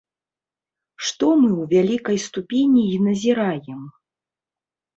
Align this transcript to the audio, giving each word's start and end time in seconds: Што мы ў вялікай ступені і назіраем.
Што 1.09 1.27
мы 1.41 1.49
ў 1.61 1.75
вялікай 1.75 2.17
ступені 2.27 2.81
і 2.97 2.99
назіраем. 3.11 3.87